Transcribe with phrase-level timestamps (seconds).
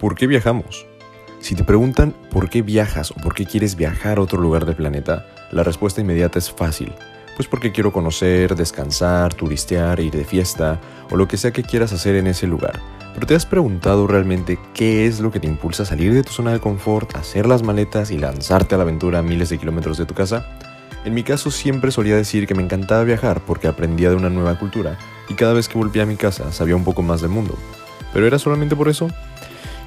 [0.00, 0.86] ¿por qué viajamos?
[1.40, 4.74] Si te preguntan por qué viajas o por qué quieres viajar a otro lugar del
[4.74, 6.94] planeta, la respuesta inmediata es fácil.
[7.36, 11.92] Pues porque quiero conocer, descansar, turistear, ir de fiesta o lo que sea que quieras
[11.92, 12.80] hacer en ese lugar.
[13.14, 16.32] Pero ¿te has preguntado realmente qué es lo que te impulsa a salir de tu
[16.32, 19.98] zona de confort, hacer las maletas y lanzarte a la aventura a miles de kilómetros
[19.98, 20.46] de tu casa?
[21.04, 24.58] En mi caso siempre solía decir que me encantaba viajar porque aprendía de una nueva
[24.58, 24.98] cultura
[25.28, 27.58] y cada vez que volvía a mi casa sabía un poco más del mundo.
[28.12, 29.08] ¿Pero era solamente por eso?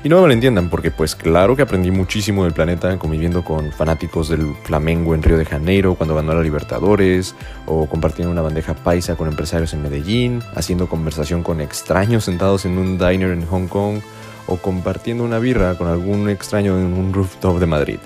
[0.05, 4.27] Y no me malentiendan, porque pues claro que aprendí muchísimo del planeta conviviendo con fanáticos
[4.27, 7.35] del Flamengo en Río de Janeiro cuando ganó la Libertadores,
[7.67, 12.77] o compartiendo una bandeja paisa con empresarios en Medellín, haciendo conversación con extraños sentados en
[12.77, 14.01] un diner en Hong Kong,
[14.47, 17.99] o compartiendo una birra con algún extraño en un rooftop de Madrid.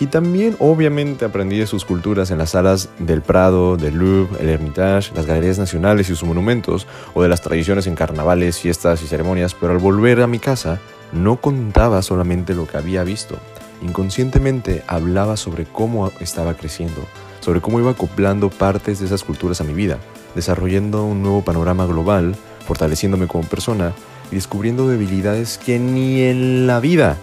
[0.00, 4.48] Y también obviamente aprendí de sus culturas en las salas del Prado, del Louvre, el
[4.48, 9.06] Hermitage, las galerías nacionales y sus monumentos, o de las tradiciones en carnavales, fiestas y
[9.06, 10.80] ceremonias, pero al volver a mi casa
[11.14, 13.38] no contaba solamente lo que había visto.
[13.82, 17.06] Inconscientemente hablaba sobre cómo estaba creciendo,
[17.40, 19.98] sobre cómo iba acoplando partes de esas culturas a mi vida,
[20.34, 22.34] desarrollando un nuevo panorama global,
[22.66, 23.92] fortaleciéndome como persona
[24.30, 27.16] y descubriendo debilidades que ni en la vida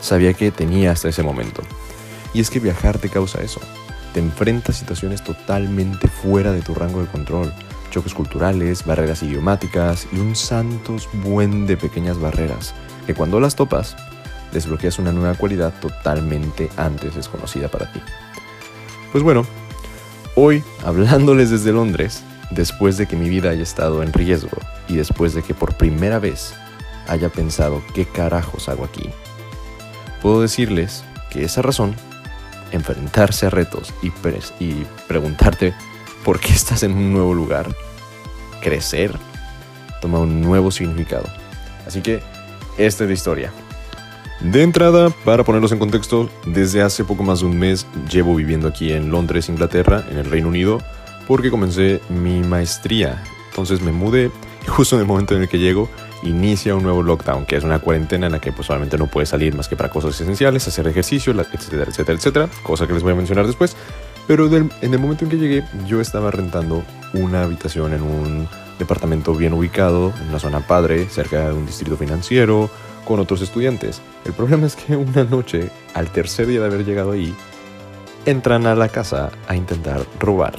[0.00, 1.62] sabía que tenía hasta ese momento.
[2.34, 3.60] Y es que viajar te causa eso.
[4.14, 7.52] Te enfrentas a situaciones totalmente fuera de tu rango de control,
[7.90, 12.74] choques culturales, barreras idiomáticas y un santos buen de pequeñas barreras
[13.06, 13.96] que cuando las topas,
[14.52, 18.00] desbloqueas una nueva cualidad totalmente antes desconocida para ti.
[19.10, 19.44] Pues bueno,
[20.34, 24.58] hoy hablándoles desde Londres, después de que mi vida haya estado en riesgo
[24.88, 26.54] y después de que por primera vez
[27.08, 29.10] haya pensado qué carajos hago aquí,
[30.20, 31.94] puedo decirles que esa razón
[32.70, 34.12] enfrentarse a retos y,
[34.64, 35.74] y preguntarte
[36.24, 37.74] por qué estás en un nuevo lugar,
[38.60, 39.18] crecer,
[40.00, 41.26] toma un nuevo significado.
[41.86, 42.22] Así que
[42.86, 43.52] esta es historia.
[44.40, 48.66] De entrada, para ponerlos en contexto, desde hace poco más de un mes llevo viviendo
[48.66, 50.82] aquí en Londres, Inglaterra, en el Reino Unido,
[51.28, 53.22] porque comencé mi maestría.
[53.50, 54.32] Entonces me mudé
[54.64, 55.88] y justo en el momento en el que llego
[56.24, 59.54] inicia un nuevo lockdown, que es una cuarentena en la que pues no puedes salir
[59.54, 63.16] más que para cosas esenciales, hacer ejercicio, etcétera, etcétera, etcétera, cosa que les voy a
[63.16, 63.76] mencionar después.
[64.26, 68.48] Pero en el momento en que llegué, yo estaba rentando una habitación en un
[68.82, 72.70] departamento bien ubicado, en una zona padre, cerca de un distrito financiero,
[73.04, 74.00] con otros estudiantes.
[74.24, 77.34] El problema es que una noche, al tercer día de haber llegado ahí,
[78.26, 80.54] entran a la casa a intentar robar.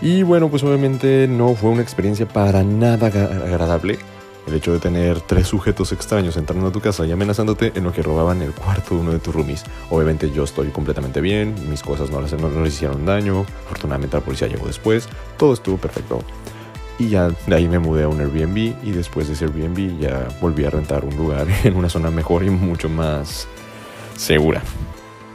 [0.00, 3.98] Y bueno, pues obviamente no fue una experiencia para nada agradable
[4.46, 7.92] el hecho de tener tres sujetos extraños entrando a tu casa y amenazándote en lo
[7.92, 9.64] que robaban el cuarto de uno de tus roomies.
[9.90, 14.48] Obviamente yo estoy completamente bien, mis cosas no les, les hicieron daño, afortunadamente la policía
[14.48, 16.22] llegó después, todo estuvo perfecto.
[17.02, 20.28] Y ya de ahí me mudé a un Airbnb y después de ese Airbnb ya
[20.40, 23.48] volví a rentar un lugar en una zona mejor y mucho más
[24.16, 24.62] segura.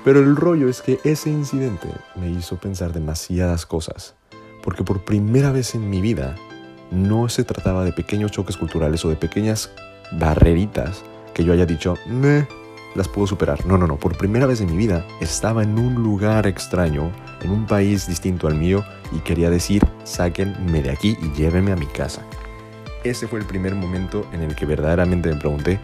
[0.05, 4.15] Pero el rollo es que ese incidente me hizo pensar demasiadas cosas,
[4.63, 6.35] porque por primera vez en mi vida
[6.89, 9.69] no se trataba de pequeños choques culturales o de pequeñas
[10.13, 12.47] barreritas que yo haya dicho, me
[12.95, 13.65] las puedo superar.
[13.65, 13.97] No, no, no.
[13.97, 17.11] Por primera vez en mi vida estaba en un lugar extraño,
[17.41, 21.75] en un país distinto al mío, y quería decir, sáquenme de aquí y llévenme a
[21.75, 22.21] mi casa.
[23.03, 25.79] Ese fue el primer momento en el que verdaderamente me pregunté,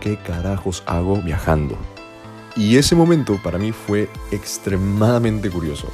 [0.00, 1.76] ¿qué carajos hago viajando?
[2.56, 5.88] Y ese momento para mí fue extremadamente curioso.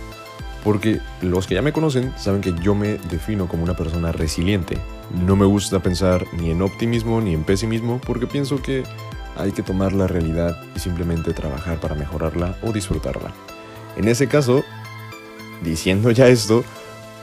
[0.64, 4.76] Porque los que ya me conocen saben que yo me defino como una persona resiliente.
[5.24, 8.82] No me gusta pensar ni en optimismo ni en pesimismo porque pienso que
[9.38, 13.32] hay que tomar la realidad y simplemente trabajar para mejorarla o disfrutarla.
[13.96, 14.64] En ese caso,
[15.62, 16.64] diciendo ya esto,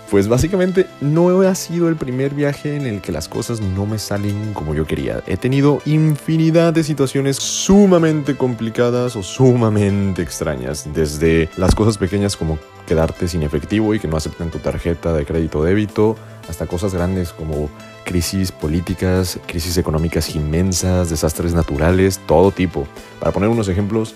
[0.09, 3.97] pues básicamente no ha sido el primer viaje en el que las cosas no me
[3.97, 5.23] salen como yo quería.
[5.25, 10.87] He tenido infinidad de situaciones sumamente complicadas o sumamente extrañas.
[10.93, 15.25] Desde las cosas pequeñas como quedarte sin efectivo y que no acepten tu tarjeta de
[15.25, 16.15] crédito o débito,
[16.47, 17.69] hasta cosas grandes como
[18.05, 22.87] crisis políticas, crisis económicas inmensas, desastres naturales, todo tipo.
[23.19, 24.15] Para poner unos ejemplos,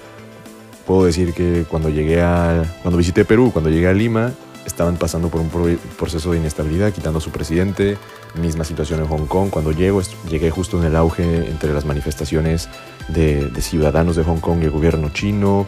[0.88, 4.32] puedo decir que cuando llegué a, cuando visité Perú, cuando llegué a Lima,
[4.66, 5.50] estaban pasando por un
[5.98, 7.98] proceso de inestabilidad, quitando a su presidente,
[8.36, 9.50] misma situación en Hong Kong.
[9.50, 12.70] Cuando llego, llegué justo en el auge entre las manifestaciones
[13.08, 15.68] de, ciudadanos de Hong Kong y el gobierno chino.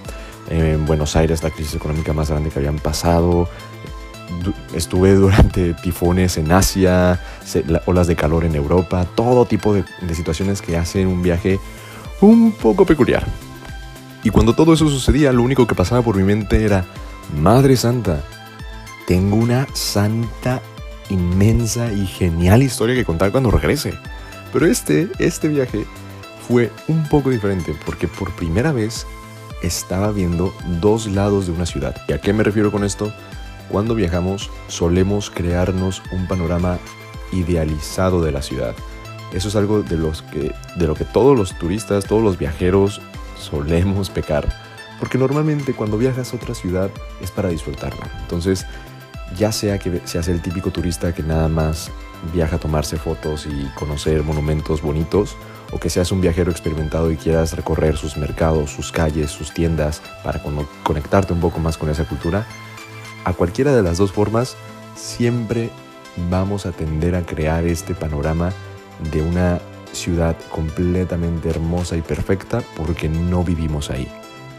[0.50, 3.50] En Buenos Aires, la crisis económica más grande que habían pasado.
[4.74, 7.20] Estuve durante tifones en Asia,
[7.86, 11.60] olas de calor en Europa, todo tipo de, de situaciones que hacen un viaje
[12.22, 13.26] un poco peculiar.
[14.24, 16.86] Y cuando todo eso sucedía, lo único que pasaba por mi mente era,
[17.40, 18.24] Madre Santa,
[19.08, 20.62] tengo una santa,
[21.10, 23.94] inmensa y genial historia que contar cuando regrese.
[24.54, 25.86] Pero este, este viaje
[26.48, 29.06] fue un poco diferente porque por primera vez
[29.62, 31.96] estaba viendo dos lados de una ciudad.
[32.08, 33.14] ¿Y a qué me refiero con esto?
[33.72, 36.78] Cuando viajamos solemos crearnos un panorama
[37.32, 38.76] idealizado de la ciudad.
[39.32, 43.02] Eso es algo de, lo que todos los turistas, todos los viajeros
[43.40, 44.54] solemos pecar.
[45.00, 46.92] Porque normalmente cuando viajas a otra ciudad
[47.22, 48.10] es para disfrutarla.
[48.22, 48.66] Entonces,
[49.38, 51.90] ya sea que seas el típico turista que nada más
[52.34, 55.38] viaja a tomarse fotos y conocer monumentos bonitos,
[55.72, 60.02] o que seas un viajero experimentado y quieras recorrer sus mercados, sus calles, sus tiendas
[60.24, 60.44] para
[60.84, 62.46] conectarte un poco más con esa cultura,
[63.24, 64.56] a cualquiera de las dos formas
[64.96, 65.70] siempre
[66.30, 68.52] vamos a tender a crear este panorama
[69.12, 69.60] de una
[69.94, 74.08] ciudad completamente hermosa y perfecta porque no vivimos ahí,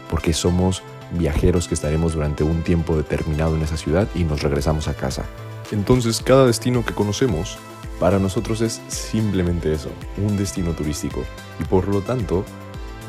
[0.09, 4.87] porque somos viajeros que estaremos durante un tiempo determinado en esa ciudad y nos regresamos
[4.87, 5.25] a casa.
[5.71, 7.57] Entonces cada destino que conocemos
[7.99, 11.23] para nosotros es simplemente eso, un destino turístico
[11.59, 12.43] y por lo tanto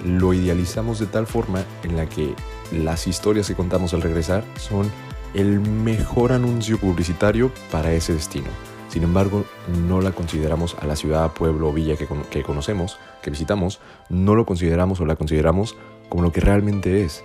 [0.05, 2.35] lo idealizamos de tal forma en la que
[2.73, 4.91] las historias que contamos al regresar son
[5.35, 8.49] el mejor anuncio publicitario para ese destino.
[8.89, 9.45] Sin embargo,
[9.89, 14.47] no la consideramos a la ciudad, pueblo o villa que, conocemos, que visitamos, no lo
[14.47, 15.77] consideramos o la consideramos
[16.09, 17.25] como lo que realmente es,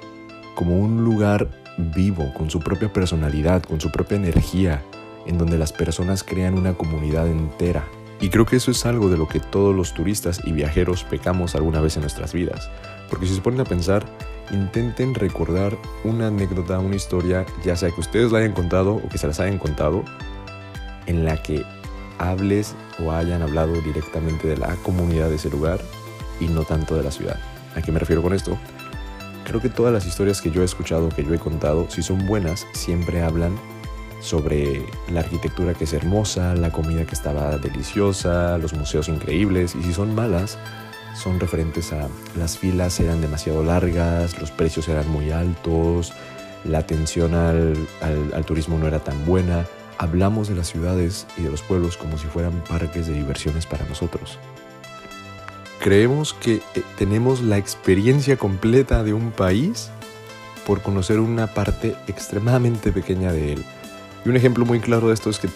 [0.56, 1.48] como un lugar
[1.78, 4.82] vivo, con su propia personalidad, con su propia energía,
[5.28, 7.88] en donde las personas crean una comunidad entera.
[8.20, 11.54] Y creo que eso es algo de lo que todos los turistas y viajeros pecamos
[11.54, 12.70] alguna vez en nuestras vidas.
[13.10, 14.06] Porque si se ponen a pensar,
[14.51, 19.18] intenten recordar una anécdota, una historia, ya sea que ustedes la hayan contado o que
[19.18, 20.04] se las hayan contado,
[21.06, 21.66] en la que
[22.18, 25.80] hables o hayan hablado directamente de la comunidad de ese lugar
[26.40, 27.40] y no tanto de la ciudad.
[27.75, 28.57] ¿A qué me refiero con esto?
[29.46, 32.28] Creo que todas las historias que yo he escuchado, que yo he contado, si son
[32.28, 33.57] buenas, siempre hablan
[34.22, 39.84] sobre la arquitectura que es hermosa, la comida que estaba deliciosa, los museos increíbles, y
[39.84, 40.57] si son malas,
[41.19, 42.07] son referentes a
[42.38, 46.13] las filas eran demasiado largas, los precios eran muy altos,
[46.63, 47.75] la atención al,
[48.45, 49.66] turismo no era tan buena.
[49.98, 53.86] Hablamos de las ciudades y de los pueblos como si fueran parques de diversiones para
[53.86, 54.39] nosotros.
[55.81, 59.89] Creemos que eh, tenemos la experiencia completa de un país
[60.65, 63.65] por conocer una parte extremadamente pequeña de él.
[64.25, 65.50] Y un ejemplo muy claro de esto es que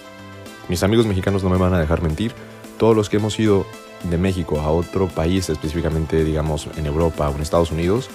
[0.68, 2.34] mis amigos mexicanos no me van a dejar mentir.
[2.78, 3.66] Todos los que hemos ido
[4.04, 8.10] de México a otro país, específicamente digamos en Europa o en Estados Unidos,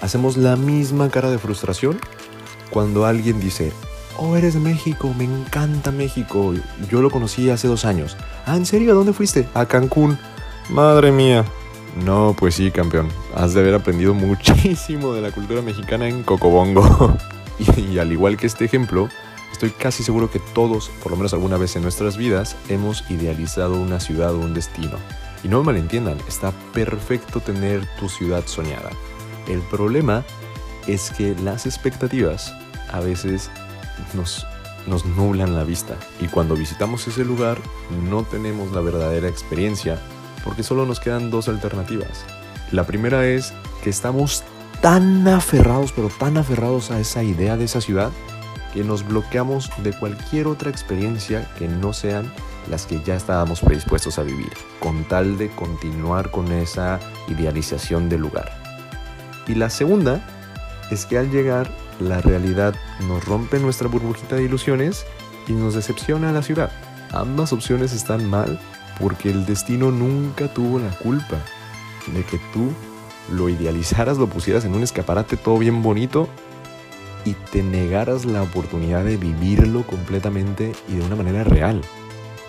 [0.00, 1.98] hacemos la misma cara de frustración
[2.70, 3.72] cuando alguien dice,
[4.16, 6.54] oh, eres de México, me encanta México,
[6.90, 8.16] yo lo conocí hace dos años.
[8.46, 8.92] Ah, ¿en serio?
[8.92, 9.48] ¿A dónde fuiste?
[9.54, 10.18] A Cancún.
[10.68, 11.44] Madre mía.
[12.04, 13.08] No, pues sí, campeón.
[13.34, 17.16] Has de haber aprendido muchísimo de la cultura mexicana en Cocobongo.
[17.58, 19.08] y, y al igual que este ejemplo,
[19.60, 23.78] Estoy casi seguro que todos, por lo menos alguna vez en nuestras vidas, hemos idealizado
[23.78, 24.96] una ciudad o un destino.
[25.42, 28.90] Y no me malentiendan, está perfecto tener tu ciudad soñada.
[29.48, 30.24] El problema
[30.86, 32.54] es que las expectativas
[32.92, 33.50] a veces
[34.14, 34.46] nos,
[34.86, 37.58] nos nublan la vista y cuando visitamos ese lugar
[38.08, 39.98] no tenemos la verdadera experiencia
[40.44, 42.24] porque solo nos quedan dos alternativas.
[42.72, 43.52] La primera es
[43.82, 44.44] que estamos
[44.80, 48.10] tan aferrados, pero tan aferrados a esa idea de esa ciudad
[48.72, 52.32] que nos bloqueamos de cualquier otra experiencia que no sean
[52.68, 58.20] las que ya estábamos predispuestos a vivir, con tal de continuar con esa idealización del
[58.20, 58.50] lugar.
[59.46, 60.20] Y la segunda
[60.90, 61.70] es que al llegar
[62.00, 62.74] la realidad
[63.06, 65.06] nos rompe nuestra burbujita de ilusiones
[65.46, 66.70] y nos decepciona la ciudad.
[67.12, 68.60] Ambas opciones están mal
[69.00, 71.38] porque el destino nunca tuvo la culpa
[72.14, 72.72] de que tú
[73.32, 76.28] lo idealizaras, lo pusieras en un escaparate todo bien bonito
[77.24, 81.82] y te negaras la oportunidad de vivirlo completamente y de una manera real.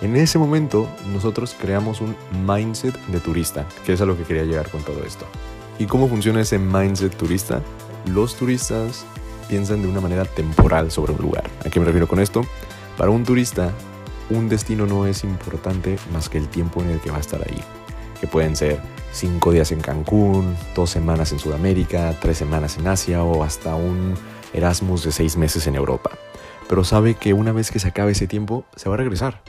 [0.02, 4.46] En ese momento nosotros creamos un mindset de turista, que es a lo que quería
[4.46, 5.28] llegar con todo esto.
[5.78, 7.62] ¿Y cómo funciona ese mindset turista?
[8.12, 9.06] Los turistas
[9.48, 11.44] piensan de una manera temporal sobre un lugar.
[11.64, 12.42] ¿A qué me refiero con esto?
[12.98, 13.72] Para un turista,
[14.32, 17.40] un destino no es importante más que el tiempo en el que va a estar
[17.42, 17.62] ahí,
[18.20, 18.82] que pueden ser
[19.12, 24.16] cinco días en Cancún, dos semanas en Sudamérica, tres semanas en Asia o hasta un
[24.52, 26.10] Erasmus de seis meses en Europa,
[26.68, 29.44] pero sabe que una vez que se acabe ese tiempo, se va a regresar.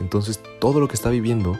[0.00, 1.56] Entonces todo lo que está viviendo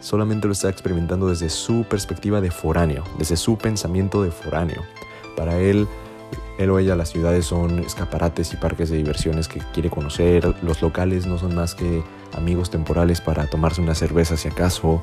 [0.00, 4.82] solamente lo está experimentando desde su perspectiva de foráneo, desde su pensamiento de foráneo.
[5.36, 5.86] Para él,
[6.58, 10.82] él o ella, las ciudades son escaparates y parques de diversiones que quiere conocer, los
[10.82, 15.02] locales no son más que amigos temporales para tomarse una cerveza si acaso,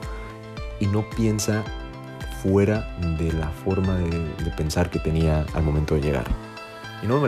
[0.80, 1.64] y no piensa
[2.44, 4.10] fuera de la forma de,
[4.44, 6.47] de pensar que tenía al momento de llegar.
[7.04, 7.20] Y no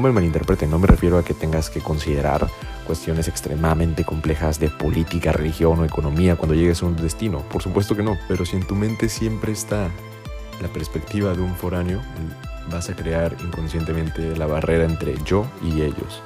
[0.00, 2.48] me, malinterpreten, no me refiero a que tengas que considerar
[2.86, 7.40] cuestiones extremadamente complejas de política, religión o economía cuando llegues a un destino.
[7.50, 9.90] Por supuesto que no, pero si en tu mente siempre está
[10.60, 12.00] la perspectiva de un foráneo,
[12.70, 16.22] vas a crear inconscientemente la barrera entre yo y ellos.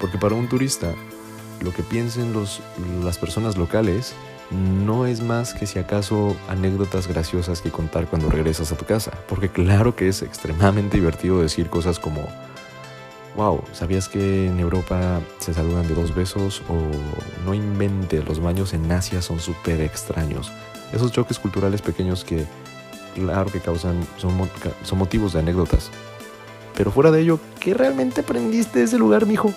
[0.00, 0.92] Porque para un turista,
[1.60, 2.60] lo que piensen los,
[3.04, 4.14] las personas locales
[4.52, 9.12] no es más que si acaso anécdotas graciosas que contar cuando regresas a tu casa.
[9.28, 12.28] Porque claro que es extremadamente divertido decir cosas como
[13.36, 16.62] wow, ¿sabías que en Europa se saludan de dos besos?
[16.68, 16.76] O
[17.44, 20.52] no invente, los baños en Asia son súper extraños.
[20.92, 22.44] Esos choques culturales pequeños que,
[23.14, 24.32] claro que causan, son,
[24.84, 25.90] son motivos de anécdotas.
[26.76, 29.52] Pero fuera de ello, ¿qué realmente aprendiste de ese lugar, mijo?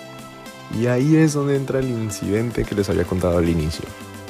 [0.78, 3.84] Y ahí es donde entra el incidente que les había contado al inicio.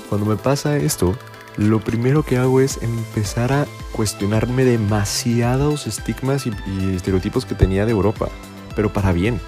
[0.08, 1.16] Cuando me pasa esto,
[1.56, 6.52] lo primero que hago es empezar a cuestionarme demasiados estigmas y,
[6.94, 8.28] estereotipos que tenía de Europa
[8.76, 9.40] pero para bien.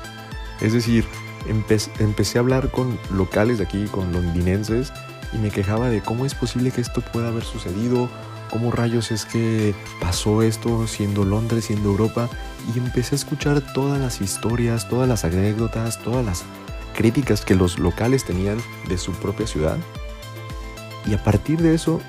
[0.61, 1.05] Es decir,
[1.47, 4.93] empecé a hablar con locales de aquí, con londinenses,
[5.33, 8.09] y me quejaba de cómo es posible que esto pueda haber sucedido,
[8.51, 12.29] cómo rayos es que pasó esto siendo Londres, siendo Europa,
[12.75, 16.45] y empecé a escuchar todas las historias, todas las anécdotas, todas las
[16.95, 19.77] críticas que los locales tenían de su propia ciudad.
[21.09, 22.01] Y a partir de eso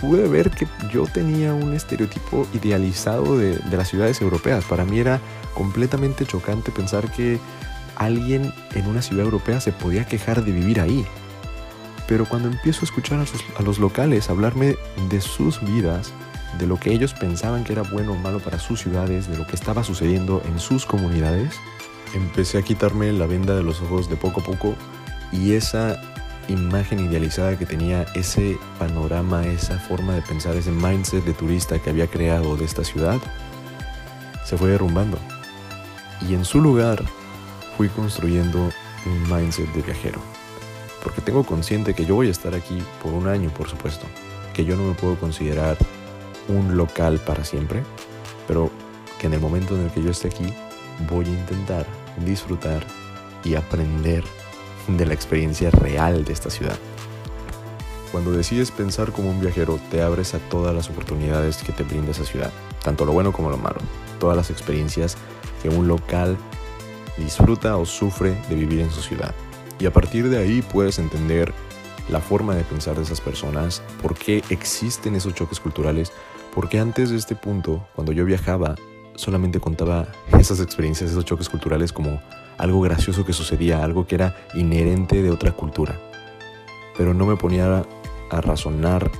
[0.00, 4.64] pude ver que yo tenía un estereotipo idealizado de, de las ciudades europeas.
[4.64, 5.20] Para mí era
[5.54, 7.40] completamente chocante pensar que
[7.96, 11.04] alguien en una ciudad europea se podía quejar de vivir ahí.
[12.06, 14.76] Pero cuando empiezo a escuchar a, los locales hablarme
[15.10, 16.12] de sus vidas,
[16.58, 19.46] de lo que ellos pensaban que era bueno o malo para sus ciudades, de lo
[19.46, 21.54] que estaba sucediendo en sus comunidades,
[22.14, 24.74] empecé a quitarme la venda de los ojos de poco a poco
[25.32, 26.00] y esa
[26.48, 31.90] imagen idealizada que tenía, ese panorama, esa forma de pensar, ese mindset de turista que
[31.90, 33.18] había creado de esta ciudad,
[34.44, 35.18] se fue derrumbando.
[36.28, 37.04] Y en su lugar
[37.76, 38.70] fui construyendo
[39.06, 40.20] un mindset de viajero.
[41.02, 44.06] Porque tengo consciente que yo voy a estar aquí por un año, por supuesto.
[44.52, 45.76] Que yo no me puedo considerar
[46.48, 47.84] un local para siempre.
[48.46, 48.70] Pero
[49.18, 50.52] que en el momento en el que yo esté aquí
[51.08, 51.86] voy a intentar
[52.24, 52.84] disfrutar
[53.44, 54.24] y aprender
[54.88, 56.78] de la experiencia real de esta ciudad.
[58.10, 62.12] Cuando decides pensar como un viajero, te abres a todas las oportunidades que te brinda
[62.12, 62.50] esa ciudad,
[62.82, 63.78] tanto lo bueno como lo malo,
[64.18, 65.16] todas las experiencias
[65.62, 66.36] que un local
[67.18, 69.34] disfruta o sufre de vivir en su ciudad.
[69.78, 71.52] Y a partir de ahí puedes entender
[72.08, 76.12] la forma de pensar de esas personas, por qué existen esos choques culturales,
[76.54, 78.74] porque antes de este punto, cuando yo viajaba,
[79.14, 82.20] solamente contaba esas experiencias, esos choques culturales como
[82.58, 85.98] algo gracioso que sucedía, algo que era inherente de otra cultura.
[86.96, 87.84] Pero no me ponía
[88.30, 89.10] a razonar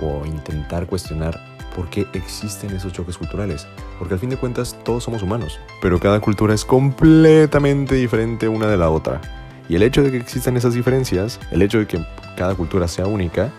[0.00, 1.38] o intentar cuestionar
[1.76, 3.66] por qué existen esos choques culturales.
[3.98, 8.66] Porque al fin de cuentas todos somos humanos, pero cada cultura es completamente diferente una
[8.66, 9.20] de la otra.
[9.68, 12.04] Y el hecho de que existan esas diferencias, el hecho de que
[12.36, 13.52] cada cultura sea única,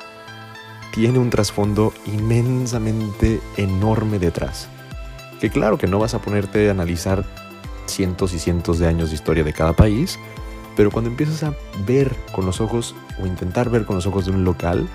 [0.93, 4.67] tiene un trasfondo inmensamente enorme detrás.
[5.39, 7.23] Que claro que no vas a ponerte a analizar
[7.97, 10.19] cientos y cientos de años de historia de cada país,
[10.75, 11.55] pero cuando empiezas a
[11.87, 14.87] ver con los ojos o intentar ver con los ojos de un local,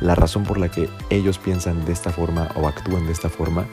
[0.00, 3.64] la razón por la que ellos piensan de esta forma o actúan de esta forma,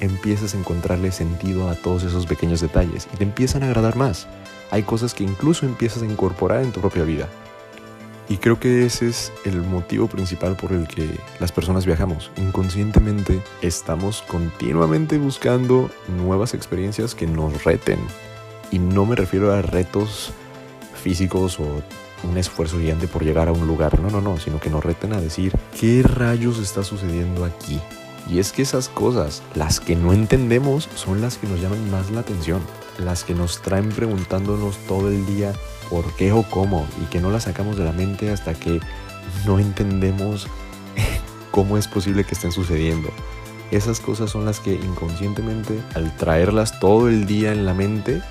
[0.00, 4.26] empiezas a encontrarle sentido a todos esos pequeños detalles y te empiezan a agradar más.
[4.72, 7.28] Hay cosas que incluso empiezas a incorporar en tu propia vida.
[8.28, 11.08] Y creo que ese es el motivo principal por el que
[11.38, 12.32] las personas viajamos.
[12.36, 18.00] Inconscientemente estamos continuamente buscando nuevas experiencias que nos reten.
[18.72, 20.32] Y no me refiero a retos
[20.94, 21.82] físicos o
[22.28, 24.00] un esfuerzo gigante por llegar a un lugar.
[24.00, 27.80] No, no, no, sino que nos reten a decir, ¿qué rayos está sucediendo aquí?
[28.30, 32.10] Y es que esas cosas, las que no entendemos, son las que nos llaman más
[32.10, 32.62] la atención.
[32.98, 35.52] Las que nos traen preguntándonos todo el día
[35.90, 38.80] por qué o cómo y que no las sacamos de la mente hasta que
[39.44, 40.46] no entendemos
[41.50, 43.10] cómo es posible que estén sucediendo.
[43.70, 48.22] Esas cosas son las que inconscientemente, al traerlas todo el día en la mente,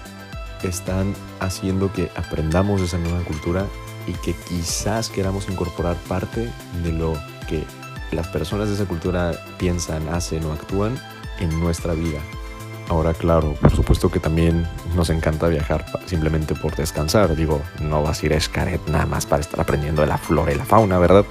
[0.68, 3.65] están haciendo que aprendamos esa nueva cultura
[4.08, 6.50] y que quizás queramos incorporar parte
[6.84, 7.13] de lo
[7.48, 7.63] que
[8.12, 11.00] las personas de esa cultura piensan, hacen o actúan
[11.39, 12.20] en nuestra vida.
[12.89, 17.36] Ahora, claro, por supuesto que también nos encanta viajar simplemente por descansar.
[17.38, 20.51] Digo, no vas a ir a Escaret nada más para estar aprendiendo de la flora
[20.51, 21.25] y la fauna, ¿verdad?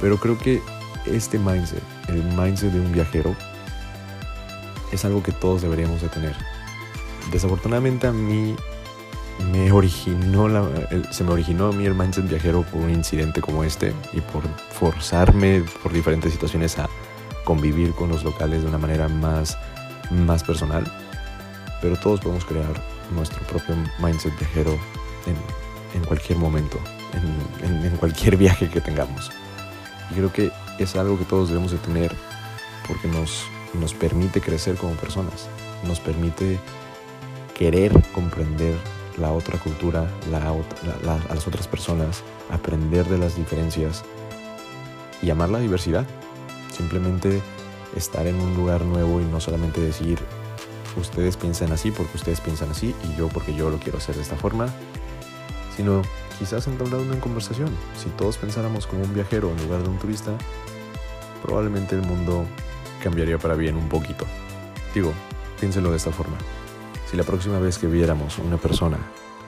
[0.00, 0.62] Pero creo que
[1.04, 3.34] este mindset, el mindset de un viajero,
[4.92, 6.36] es algo que todos deberíamos de tener
[7.30, 8.56] desafortunadamente a mí
[9.50, 10.48] me originó
[11.10, 14.42] se me originó a mí el mindset viajero por un incidente como este y por
[14.72, 16.88] forzarme por diferentes situaciones a
[17.44, 19.58] convivir con los locales de una manera más,
[20.10, 20.84] más personal.
[21.80, 22.80] Pero todos podemos crear
[23.14, 24.78] nuestro propio mindset viajero
[25.26, 25.36] en
[25.94, 26.78] en cualquier momento,
[27.62, 29.30] en, en cualquier viaje que tengamos.
[30.10, 32.14] Y creo que es algo que todos debemos de tener
[32.86, 35.48] porque nos, nos permite crecer como personas,
[35.86, 36.58] nos permite
[37.54, 38.74] querer comprender
[39.18, 44.04] la otra cultura, a las otras personas, aprender de las diferencias
[45.22, 46.06] y amar la diversidad.
[46.74, 47.40] Simplemente
[47.96, 50.18] estar en un lugar nuevo y no solamente decir,
[50.96, 54.22] ustedes piensan así porque ustedes piensan así y yo porque yo lo quiero hacer de
[54.22, 54.68] esta forma,
[55.76, 56.02] sino
[56.38, 57.68] quizás entablar una conversación.
[57.96, 60.32] Si todos pensáramos como un viajero en lugar de un turista,
[61.42, 62.46] probablemente el mundo
[63.02, 64.24] cambiaría para bien un poquito.
[64.94, 65.12] Digo,
[65.60, 66.36] piénselo de esta forma.
[67.12, 68.96] Si la próxima vez que viéramos una persona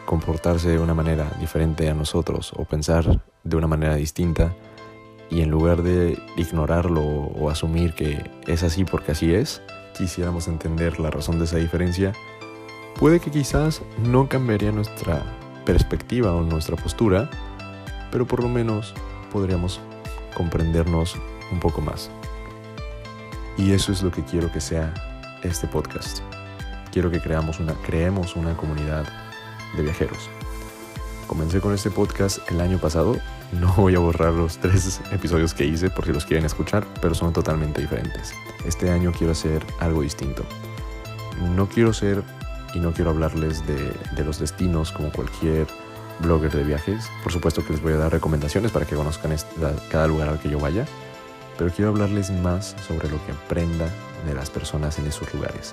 [0.05, 4.55] comportarse de una manera diferente a nosotros o pensar de una manera distinta,
[5.31, 9.63] y en lugar de ignorarlo o asumir que es así porque así es,
[9.97, 12.13] quisiéramos entender la razón de esa diferencia,
[13.01, 15.23] puede que quizás no cambiaría nuestra
[15.65, 17.31] perspectiva o nuestra postura,
[18.11, 18.93] pero por lo menos
[19.33, 19.81] podríamos
[20.37, 21.17] comprendernos
[21.51, 22.11] un poco más.
[23.57, 24.93] Y eso es lo que quiero que sea
[25.43, 26.21] este podcast.
[26.95, 29.05] Quiero que creamos una, creemos una comunidad
[29.77, 30.31] de viajeros.
[31.27, 33.17] Comencé con este podcast el año pasado.
[33.61, 37.17] No voy a borrar los tres episodios que hice por si los quieren escuchar, pero
[37.17, 38.33] son totalmente diferentes.
[38.65, 40.45] Este año quiero hacer algo distinto.
[41.57, 42.23] No quiero ser
[42.75, 45.67] y no quiero hablarles de, de los destinos como cualquier
[46.21, 47.11] blogger de viajes.
[47.25, 49.35] Por supuesto que les voy a dar recomendaciones para que conozcan
[49.91, 50.87] cada lugar al que yo vaya,
[51.59, 53.89] pero quiero hablarles más sobre lo que aprenda
[54.25, 55.73] de las personas en esos lugares.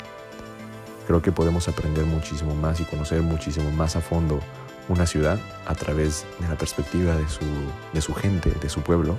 [1.11, 4.39] Creo que podemos aprender muchísimo más y conocer muchísimo más a fondo
[4.87, 7.43] una ciudad a través de la perspectiva de su,
[7.91, 9.17] de su gente, de su pueblo,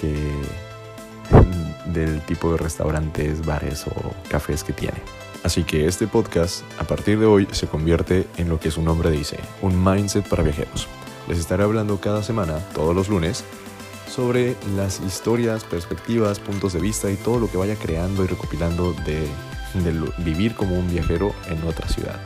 [0.00, 0.30] que
[1.92, 5.02] del tipo de restaurantes, bares o cafés que tiene.
[5.42, 9.10] Así que este podcast a partir de hoy se convierte en lo que su nombre
[9.10, 10.86] dice, un mindset para viajeros.
[11.26, 13.42] Les estaré hablando cada semana, todos los lunes,
[14.08, 18.92] sobre las historias, perspectivas, puntos de vista y todo lo que vaya creando y recopilando
[19.74, 22.20] de, vivir como un viajero en otra ciudad.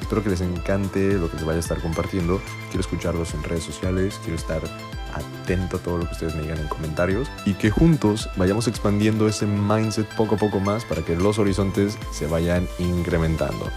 [0.00, 2.40] Espero que les encante lo que les vaya a estar compartiendo.
[2.70, 4.62] Quiero escucharlos en redes sociales, quiero estar
[5.14, 9.28] atento a todo lo que ustedes me digan en comentarios y que juntos vayamos expandiendo
[9.28, 13.70] ese mindset poco a poco más para que los horizontes se vayan incrementando.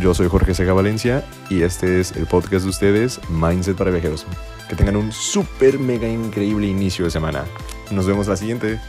[0.00, 4.26] Yo soy Jorge Sega Valencia y este es el podcast de ustedes, Mindset para Viajeros.
[4.68, 7.44] Que tengan un súper mega increíble inicio de semana.
[7.90, 8.80] Nos vemos la siguiente.